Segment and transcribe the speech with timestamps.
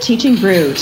[0.00, 0.80] Teaching Brood.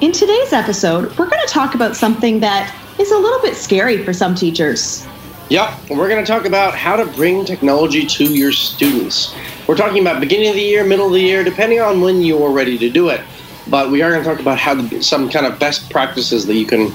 [0.00, 4.04] In today's episode, we're going to talk about something that is a little bit scary
[4.04, 5.06] for some teachers.
[5.50, 9.34] Yep, we're going to talk about how to bring technology to your students.
[9.66, 12.50] We're talking about beginning of the year, middle of the year, depending on when you're
[12.50, 13.20] ready to do it.
[13.68, 16.54] But we are going to talk about how to, some kind of best practices that
[16.54, 16.94] you can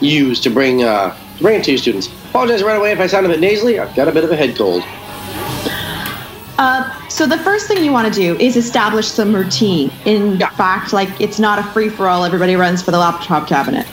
[0.00, 2.06] use to bring uh, to bring it to your students.
[2.30, 3.80] Apologize right away if I sound a bit nasally.
[3.80, 4.84] I've got a bit of a head cold.
[6.60, 9.90] Uh, so the first thing you want to do is establish some routine.
[10.04, 10.50] In Yeah.
[10.50, 12.22] fact, like it's not a free for all.
[12.22, 13.86] Everybody runs for the laptop cabinet.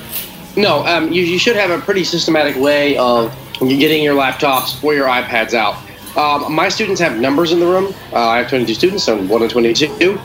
[0.57, 4.93] No, um, you, you should have a pretty systematic way of getting your laptops or
[4.93, 5.77] your iPads out.
[6.17, 7.93] Um, my students have numbers in the room.
[8.11, 10.19] Uh, I have 22 students, so 1 to 22.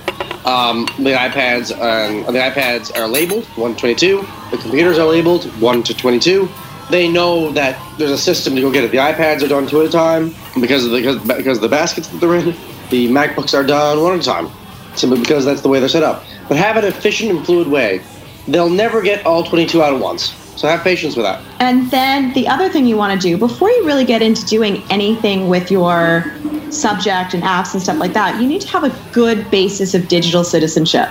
[0.45, 4.27] Um, the iPads um, the iPads are labeled 1 to 22.
[4.51, 6.49] The computers are labeled 1 to 22.
[6.91, 8.91] They know that there's a system to go get it.
[8.91, 11.69] The iPads are done two at a time because of the, because, because of the
[11.69, 12.55] baskets that they're in.
[12.91, 14.51] The MacBooks are done one at a time,
[14.95, 16.25] simply because that's the way they're set up.
[16.49, 18.03] But have an efficient and fluid way.
[18.47, 20.35] They'll never get all 22 out at once.
[20.57, 21.43] So have patience with that.
[21.61, 24.83] And then the other thing you want to do before you really get into doing
[24.91, 26.25] anything with your
[26.71, 30.09] subject and apps and stuff like that, you need to have a good basis of
[30.09, 31.09] digital citizenship.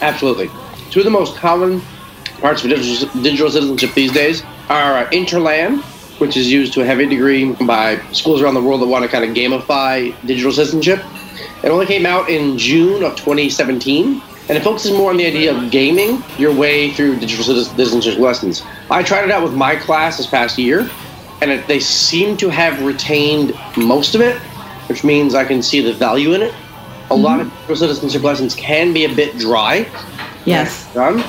[0.00, 0.50] Absolutely.
[0.90, 1.82] Two of the most common
[2.40, 5.82] parts of digital, digital citizenship these days uh, Interland,
[6.18, 9.10] which is used to a heavy degree by schools around the world that want to
[9.10, 11.02] kind of gamify digital citizenship.
[11.62, 15.54] It only came out in June of 2017, and it focuses more on the idea
[15.54, 18.62] of gaming your way through digital citizenship lessons.
[18.90, 20.88] I tried it out with my class this past year,
[21.40, 24.36] and it, they seem to have retained most of it,
[24.88, 26.54] which means I can see the value in it.
[27.10, 29.86] A lot of digital citizenship lessons can be a bit dry,
[30.44, 30.92] Yes.
[30.94, 31.22] done.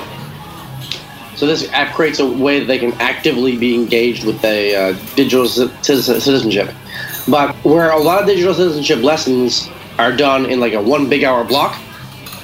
[1.36, 4.92] So this app creates a way that they can actively be engaged with a uh,
[5.16, 5.68] digital ci-
[6.00, 6.72] citizenship.
[7.28, 9.68] But where a lot of digital citizenship lessons
[9.98, 11.76] are done in like a one big hour block,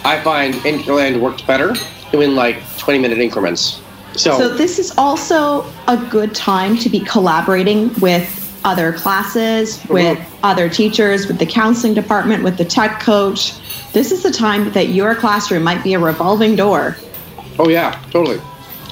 [0.04, 1.74] I find Interland works better
[2.12, 3.80] in like 20 minute increments.
[4.16, 10.18] So, So this is also a good time to be collaborating with other classes, with
[10.42, 13.54] other teachers, with the counseling department, with the tech coach.
[13.92, 16.96] This is the time that your classroom might be a revolving door.
[17.58, 18.40] oh yeah, totally.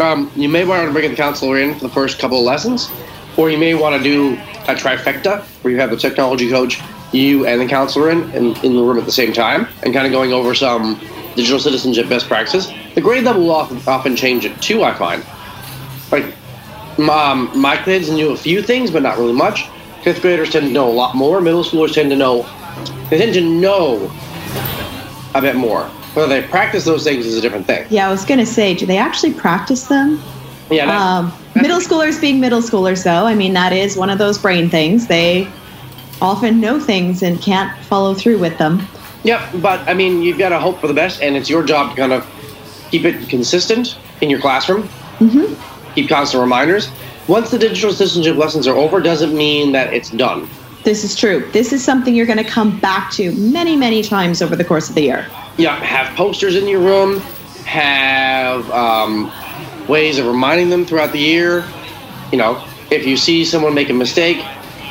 [0.00, 2.90] Um, you may want to bring the counselor in for the first couple of lessons,
[3.36, 4.34] or you may want to do
[4.68, 6.80] a trifecta where you have the technology coach,
[7.12, 10.06] you, and the counselor in, in, in the room at the same time, and kind
[10.06, 11.00] of going over some
[11.34, 12.72] digital citizenship best practices.
[12.94, 15.24] The grade level will often, often change it too, I find.
[16.12, 16.34] Like,
[17.08, 19.68] um, my kids knew a few things, but not really much.
[20.02, 21.40] Fifth graders tend to know a lot more.
[21.40, 22.42] Middle schoolers tend to know,
[23.10, 24.12] they tend to know
[25.34, 25.90] a bit more.
[26.18, 27.86] Whether they practice those things is a different thing.
[27.90, 30.20] Yeah, I was going to say, do they actually practice them?
[30.68, 34.18] Yeah, that's- Um, middle schoolers being middle schoolers, though, I mean, that is one of
[34.18, 35.06] those brain things.
[35.06, 35.46] They
[36.20, 38.84] often know things and can't follow through with them.
[39.22, 41.90] Yep, but I mean, you've got to hope for the best, and it's your job
[41.90, 42.26] to kind of
[42.90, 44.88] keep it consistent in your classroom.
[45.20, 45.54] Mhm.
[45.94, 46.88] Keep constant reminders.
[47.28, 50.48] Once the digital citizenship lessons are over, doesn't mean that it's done.
[50.88, 51.46] This is true.
[51.52, 54.88] This is something you're going to come back to many, many times over the course
[54.88, 55.26] of the year.
[55.58, 57.20] Yeah, have posters in your room.
[57.66, 59.30] Have um,
[59.86, 61.62] ways of reminding them throughout the year.
[62.32, 64.42] You know, if you see someone make a mistake,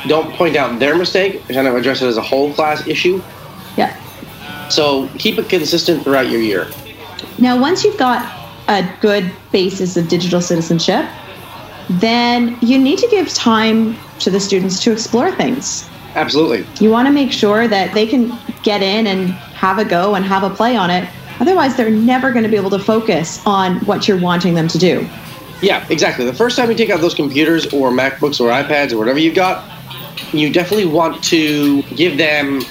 [0.06, 1.44] don't point out their mistake.
[1.48, 3.20] Kind of address it as a whole class issue.
[3.76, 3.98] Yeah.
[4.68, 6.68] So keep it consistent throughout your year.
[7.38, 8.22] Now, once you've got
[8.68, 11.08] a good basis of digital citizenship,
[11.88, 15.88] then you need to give time to the students to explore things.
[16.14, 16.66] Absolutely.
[16.80, 20.24] You want to make sure that they can get in and have a go and
[20.24, 21.08] have a play on it.
[21.40, 24.78] Otherwise, they're never going to be able to focus on what you're wanting them to
[24.78, 25.08] do.
[25.62, 26.24] Yeah, exactly.
[26.24, 29.34] The first time you take out those computers or MacBooks or iPads or whatever you've
[29.34, 29.64] got,
[30.32, 32.62] you definitely want to give them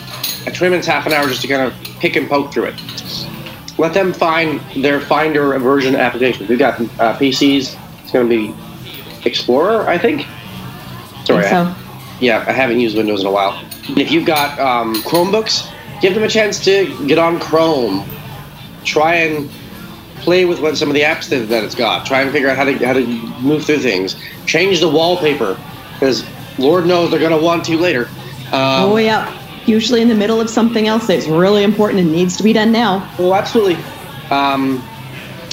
[0.45, 2.81] a 20 minutes, half an hour just to kind of pick and poke through it.
[3.77, 6.47] Let them find their Finder version application.
[6.47, 7.77] We've got uh, PCs.
[8.03, 8.55] It's going to be
[9.27, 10.25] Explorer, I think.
[11.25, 11.75] Sorry, I- so,
[12.19, 13.63] yeah, I haven't used Windows in a while.
[13.89, 15.71] If you've got um, Chromebooks,
[16.01, 18.07] give them a chance to get on Chrome.
[18.83, 19.49] Try and
[20.21, 22.05] play with what some of the apps that, that it's got.
[22.05, 23.05] Try and figure out how to how to
[23.41, 24.15] move through things.
[24.45, 25.59] Change the wallpaper
[25.93, 26.25] because
[26.57, 28.07] Lord knows they're going to want to later.
[28.47, 29.33] Um, oh, yeah.
[29.65, 32.71] Usually in the middle of something else that's really important and needs to be done
[32.71, 33.13] now.
[33.19, 33.75] Oh, absolutely.
[34.31, 34.81] Um,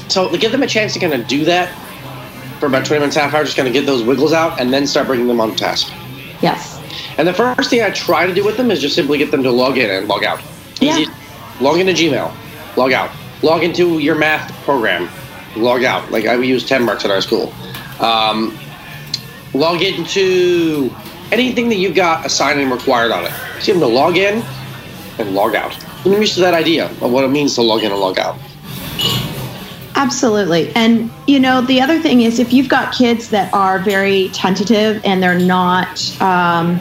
[0.09, 1.73] so give them a chance to kind of do that
[2.64, 4.87] for about 20 minutes, half hour, just kind of get those wiggles out, and then
[4.87, 5.93] start bringing them on task.
[6.40, 6.81] Yes.
[7.19, 9.43] And the first thing I try to do with them is just simply get them
[9.43, 10.40] to log in and log out.
[10.81, 10.96] Yeah.
[10.96, 11.12] Easy.
[11.61, 12.34] Log into Gmail,
[12.76, 13.11] log out.
[13.43, 15.11] Log into your math program,
[15.56, 16.11] log out.
[16.11, 17.52] Like I use TenMarks at our school.
[18.00, 18.58] Um,
[19.52, 20.90] log into
[21.32, 23.32] anything that you've got assigned and required on it.
[23.62, 24.43] Get them to log in
[25.19, 25.76] and log out.
[26.06, 28.38] I'm used to that idea of what it means to log in and log out.
[30.05, 30.71] Absolutely.
[30.75, 35.01] And, you know, the other thing is if you've got kids that are very tentative
[35.03, 36.79] and they're not, um,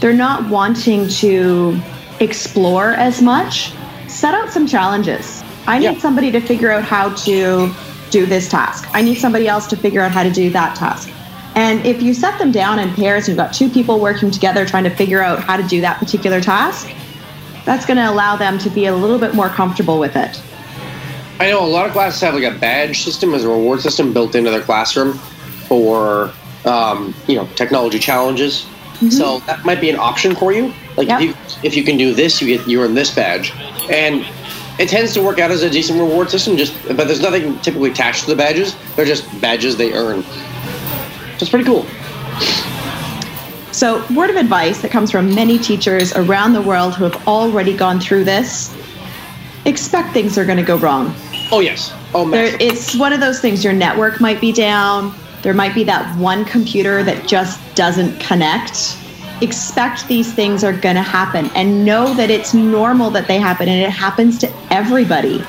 [0.00, 1.80] they're not wanting to
[2.20, 3.72] explore as much,
[4.08, 5.42] set out some challenges.
[5.66, 5.98] I need Yeah.
[6.00, 7.72] somebody to figure out how to
[8.10, 8.86] do this task.
[8.92, 11.08] I need somebody else to figure out how to do that task.
[11.54, 14.66] And if you set them down in pairs, and you've got two people working together
[14.66, 16.90] trying to figure out how to do that particular task,
[17.64, 20.38] that's going to allow them to be a little bit more comfortable with it.
[21.38, 24.12] I know a lot of classes have like a badge system as a reward system
[24.12, 25.14] built into their classroom
[25.68, 26.32] for
[26.64, 28.66] um, you know technology challenges.
[29.10, 30.72] So that might be an option for you.
[30.96, 31.20] Like Yep.
[31.20, 33.52] if you if you can do this, you get you earn this badge,
[33.90, 34.26] and
[34.78, 36.56] it tends to work out as a decent reward system.
[36.56, 38.74] Just but there's nothing typically attached to the badges.
[38.94, 40.22] They're just badges they earn.
[40.22, 41.86] So it's pretty cool.
[43.72, 47.76] So, word of advice that comes from many teachers around the world who have already
[47.76, 48.74] gone through this
[49.66, 51.14] expect things are going to go wrong.
[51.52, 51.92] Oh yes.
[52.14, 55.84] Oh There, it's one of those things your network might be down, there might be
[55.84, 58.96] that one computer that just doesn't connect.
[59.42, 63.68] Expect these things are going to happen and know that it's normal that they happen
[63.68, 65.44] and it happens to everybody.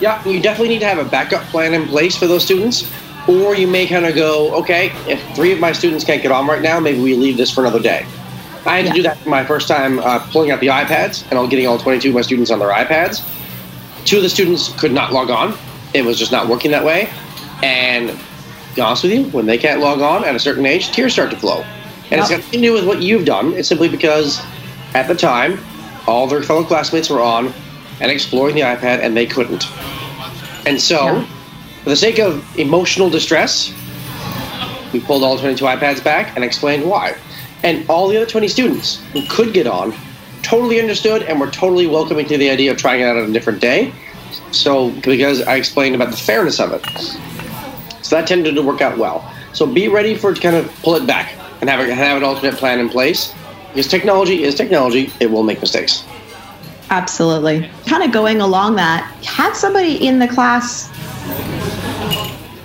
[0.00, 2.88] Yeah, you definitely need to have a backup plan in place for those students.
[3.26, 6.46] Or you may kind of go, okay, if three of my students can't get on
[6.46, 8.04] right now, maybe we leave this for another day.
[8.66, 8.90] I had Yeah.
[8.90, 11.78] to do that my first time uh, pulling out the iPads and all getting all
[11.78, 13.22] 22 of my students on their iPads.
[14.04, 15.56] Two of the students could not log on.
[15.94, 17.08] It was just not working that way.
[17.62, 18.16] And to
[18.74, 21.30] be honest with you, when they can't log on at a certain age, tears start
[21.30, 21.64] to flow.
[22.10, 23.54] And it's got nothing to do with what you've done.
[23.54, 24.40] It's simply because
[24.94, 25.58] at the time,
[26.06, 27.52] all their fellow classmates were on
[28.00, 29.64] and exploring the iPad and they couldn't.
[30.66, 31.24] And so, Yeah.
[31.82, 33.72] for the sake of emotional distress,
[34.92, 37.14] we pulled all 22 iPads back and explained why.
[37.62, 39.94] And all the other 20 students who could get on
[40.44, 43.32] totally understood and were totally welcoming to the idea of trying it out on a
[43.32, 43.92] different day.
[44.52, 46.86] So, because I explained about the fairness of it.
[48.04, 49.30] So that tended to work out well.
[49.52, 52.16] So be ready for it to kind of pull it back and have, a, have
[52.16, 53.32] an alternate plan in place.
[53.68, 56.04] Because technology is technology, it will make mistakes.
[56.90, 57.68] Absolutely.
[57.86, 60.90] Kind of going along that, have somebody in the class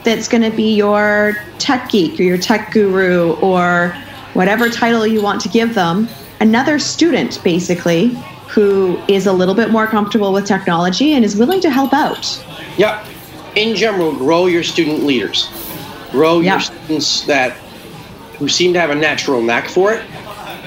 [0.03, 3.95] that's going to be your tech geek or your tech guru or
[4.33, 6.07] whatever title you want to give them.
[6.39, 11.61] Another student, basically, who is a little bit more comfortable with technology and is willing
[11.61, 12.43] to help out.
[12.77, 13.05] Yeah.
[13.55, 15.49] In general, grow your student leaders.
[16.11, 16.53] Grow Yeah.
[16.53, 17.53] your students that
[18.37, 20.01] who seem to have a natural knack for it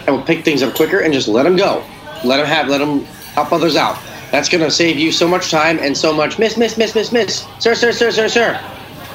[0.07, 1.83] and will pick things up quicker and just let them go.
[2.23, 3.05] Let them have, let them
[3.35, 3.97] help others out.
[4.31, 7.13] That's going to save you so much time and so much miss, miss, miss, miss,
[7.13, 7.47] miss.
[7.59, 8.61] Sir, sir, sir, sir, sir.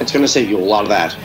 [0.00, 1.16] It's going to save you a lot of that.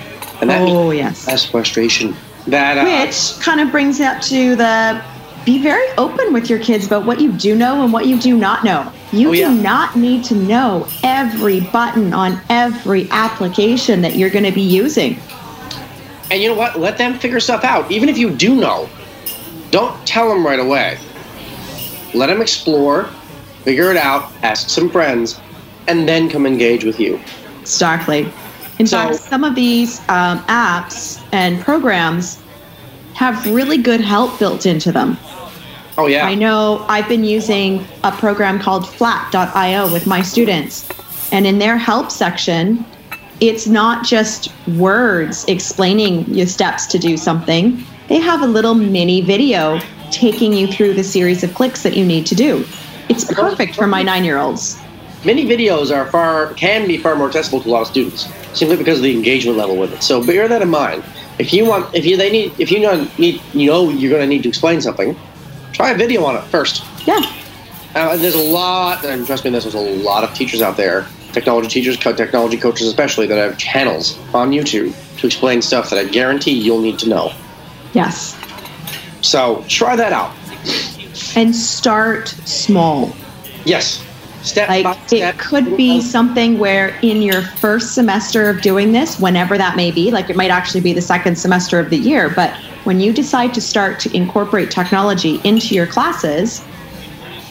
[0.42, 1.28] And that Oh, yes.
[1.28, 2.16] less frustration.
[2.48, 5.02] That, uh, Which kind of brings it up to the
[5.46, 8.38] be very open with your kids about what you do know and what you do
[8.38, 8.92] not know.
[9.12, 14.46] You Oh, do not need to know every button on every application that you're going
[14.46, 15.20] to be using.
[16.32, 16.80] And you know what?
[16.80, 17.92] Let them figure stuff out.
[17.92, 18.90] Even if you do know,
[19.72, 20.98] don't tell them right away.
[22.14, 23.06] Let them explore,
[23.64, 25.40] figure it out, ask some friends,
[25.88, 27.20] and then come engage with you.
[27.66, 28.32] Starkly.
[28.80, 32.40] In So- fact, some of these um, apps and programs
[33.14, 35.18] have really good help built into them.
[35.98, 36.26] Oh yeah.
[36.26, 40.90] I know I've been using a program called flat.io with my students.
[41.32, 42.86] And in their help section,
[43.40, 47.84] it's not just words explaining your steps to do something.
[48.08, 49.80] They have a little mini video
[50.12, 52.66] taking you through the series of clicks that you need to do.
[53.10, 54.80] It's perfect for my nine year olds.
[55.26, 58.78] Mini videos are far can be far more accessible to a lot of students, simply
[58.78, 60.04] because of the engagement level with it.
[60.04, 61.04] So bear that in mind.
[61.40, 64.22] If you want, if you they need, if you know need, you know you're going
[64.22, 65.18] to need to explain something,
[65.74, 66.86] try a video on it first.
[67.06, 67.20] Yeah.
[67.96, 70.78] Uh, and there's a lot, and trust me, this there's a lot of teachers out
[70.78, 76.00] there, technology teachers, technology coaches especially, that have channels on YouTube to explain stuff that
[76.00, 77.34] I guarantee you'll need to know.
[77.94, 78.40] Yes.
[79.22, 80.34] So try that out.
[81.36, 83.16] And start small.
[83.66, 84.04] Yes,
[84.44, 89.58] step Like it could be something where in your first semester of doing this, whenever
[89.58, 92.54] that may be, like it might actually be the second semester of the year, but
[92.84, 96.64] when you decide to start to incorporate technology into your classes,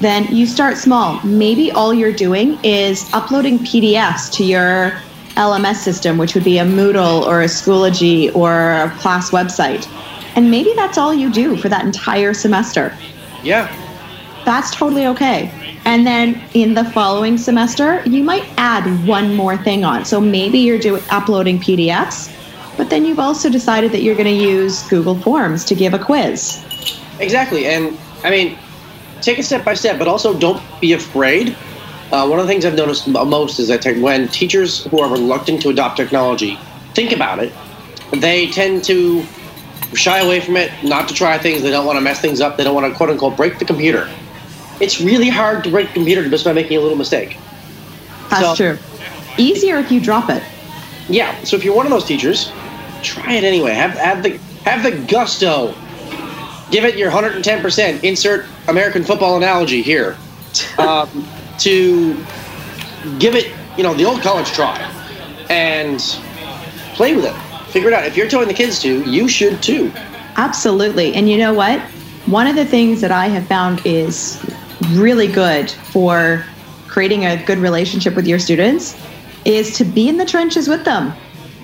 [0.01, 1.21] then you start small.
[1.25, 4.91] Maybe all you're doing is uploading PDFs to your
[5.37, 9.89] LMS system, which would be a Moodle or a Schoology or a class website.
[10.37, 12.97] And maybe that's all you do for that entire semester
[13.43, 13.75] Yeah,
[14.45, 15.53] that's totally okay.
[15.85, 20.05] And then in the following semester, you might add one more thing on.
[20.05, 22.33] So maybe you're doing uploading PDFs,
[22.77, 25.99] but then you've also decided that you're going to use Google Forms to give a
[25.99, 26.65] quiz.
[27.19, 27.67] exactly.
[27.67, 28.59] And I mean,
[29.21, 31.57] take it step by step, but also don't be afraid
[32.13, 35.63] Uh, one of the things I've noticed most is that when teachers who are reluctant
[35.63, 36.59] to adopt technology
[36.95, 37.55] think about it,
[38.13, 39.25] they tend to
[39.95, 41.63] shy away from it, not to try things.
[41.63, 42.59] They don't want to mess things up.
[42.59, 44.11] They don't want to quote unquote break the computer.
[44.83, 47.37] It's really hard to break the computer just by making a little mistake.
[48.29, 48.79] That's So- true.
[49.39, 50.43] Easier if you drop it.
[51.09, 51.33] Yeah.
[51.45, 52.51] So if you're one of those teachers,
[53.03, 53.73] try it anyway.
[53.75, 55.75] Have have the have the gusto.
[56.71, 58.03] Give it your 110%.
[58.03, 60.17] Insert American football analogy here.
[60.79, 61.27] Um,
[61.61, 62.15] to
[63.19, 64.77] give it, you know, the old college try,
[65.49, 65.99] and
[66.95, 67.35] play with it.
[67.71, 68.05] Figure it out.
[68.05, 69.91] If you're telling the kids to, you should too.
[70.37, 71.15] Absolutely.
[71.15, 71.81] And you know what?
[72.27, 74.39] One of the things that I have found is
[74.91, 76.45] really good for
[76.89, 78.97] creating a good relationship with your students
[79.45, 81.13] is to be in the trenches with them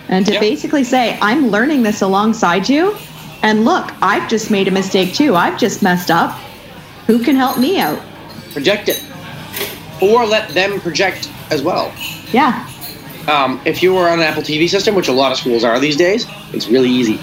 [0.09, 0.41] and to Yep.
[0.41, 2.97] basically say, I'm learning this alongside you.
[3.43, 5.37] And look, I've just made a mistake too.
[5.37, 6.33] I've just messed up.
[7.07, 8.01] Who can help me out?
[8.53, 9.03] Project it,
[10.01, 11.93] or let them project as well.
[12.33, 12.69] Yeah.
[13.29, 15.79] Um, if you were on an Apple TV system, which a lot of schools are
[15.79, 17.21] these days, it's really easy.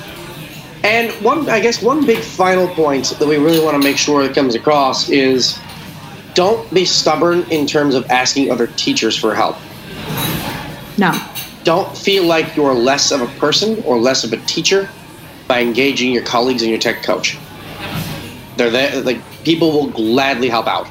[0.83, 4.21] And one, I guess, one big final point that we really want to make sure
[4.25, 5.59] that comes across is
[6.35, 9.57] don't be stubborn in terms of asking other teachers for help.
[10.97, 11.11] No.
[11.63, 14.87] Don't feel like you're less of a person or less of a teacher
[15.47, 17.37] by engaging your colleagues and your tech coach.
[18.57, 20.87] They're there, like people will gladly help out.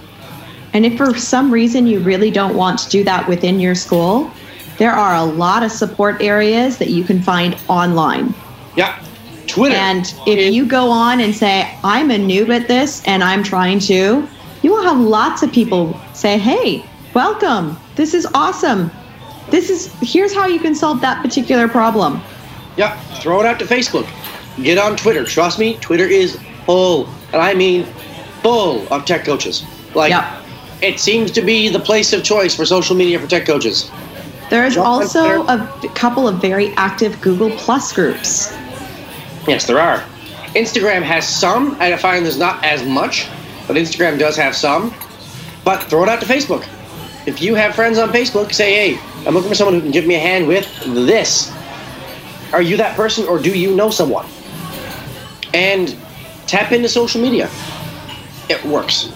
[0.72, 4.30] And if for some reason you really don't want to do that within your school,
[4.78, 8.34] there are a lot of support areas that you can find online.
[8.76, 9.00] Yeah,
[9.46, 9.76] Twitter.
[9.76, 13.78] And if you go on and say, I'm a noob at this and I'm trying
[13.80, 14.28] to,
[14.64, 17.76] you will have lots of people say, Hey, welcome.
[17.96, 18.90] This is awesome.
[19.50, 22.22] This is, here's how you can solve that particular problem.
[22.78, 24.08] Yeah, throw it out to Facebook.
[24.62, 25.24] Get on Twitter.
[25.26, 27.84] Trust me, Twitter is full, and I mean
[28.42, 29.64] full of tech coaches.
[29.94, 30.14] Like,
[30.82, 33.90] it seems to be the place of choice for social media for tech coaches.
[34.48, 38.50] There is Jump also a couple of very active Google Plus groups.
[39.46, 39.98] Yes, there are.
[40.54, 43.28] Instagram has some, and I find there's not as much,
[43.66, 44.94] but Instagram does have some.
[45.64, 46.68] But throw it out to Facebook.
[47.26, 50.06] If you have friends on Facebook, say, hey, I'm looking for someone who can give
[50.06, 51.50] me a hand with this.
[52.52, 54.26] Are you that person, or do you know someone?
[55.54, 55.96] And
[56.46, 57.48] tap into social media.
[58.50, 59.10] It works.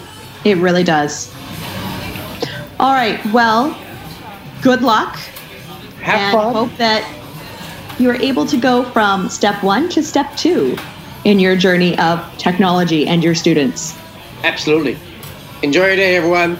[0.45, 1.35] It really does.
[2.81, 3.21] All right.
[3.27, 3.79] Well,
[4.63, 5.17] good luck.
[6.01, 6.55] Have and fun.
[6.55, 7.05] hope that
[7.99, 10.77] you're able to go from step one to step two
[11.25, 13.99] in your journey of technology and your students.
[14.45, 14.97] Absolutely.
[15.63, 16.59] Enjoy your day, everyone.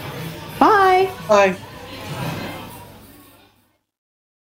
[0.59, 1.11] Bye.
[1.29, 1.57] Bye.